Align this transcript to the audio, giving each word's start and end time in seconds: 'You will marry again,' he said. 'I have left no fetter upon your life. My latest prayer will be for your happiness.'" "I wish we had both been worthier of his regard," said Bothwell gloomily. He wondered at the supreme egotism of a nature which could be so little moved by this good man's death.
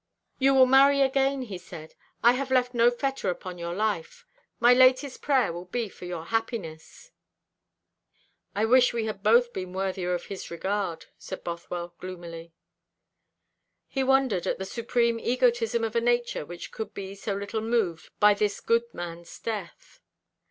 'You 0.39 0.55
will 0.55 0.65
marry 0.65 0.99
again,' 1.01 1.43
he 1.43 1.59
said. 1.59 1.93
'I 2.23 2.31
have 2.33 2.49
left 2.49 2.73
no 2.73 2.89
fetter 2.89 3.29
upon 3.29 3.59
your 3.59 3.75
life. 3.75 4.25
My 4.59 4.73
latest 4.73 5.21
prayer 5.21 5.53
will 5.53 5.65
be 5.65 5.89
for 5.89 6.05
your 6.05 6.25
happiness.'" 6.25 7.11
"I 8.55 8.65
wish 8.65 8.93
we 8.93 9.05
had 9.05 9.21
both 9.21 9.53
been 9.53 9.73
worthier 9.73 10.15
of 10.15 10.25
his 10.25 10.49
regard," 10.49 11.05
said 11.19 11.43
Bothwell 11.43 11.93
gloomily. 11.99 12.51
He 13.87 14.03
wondered 14.03 14.47
at 14.47 14.57
the 14.57 14.65
supreme 14.65 15.19
egotism 15.19 15.83
of 15.83 15.95
a 15.95 16.01
nature 16.01 16.47
which 16.47 16.71
could 16.71 16.95
be 16.95 17.13
so 17.13 17.35
little 17.35 17.61
moved 17.61 18.09
by 18.19 18.33
this 18.33 18.59
good 18.59 18.91
man's 18.95 19.37
death. 19.37 19.99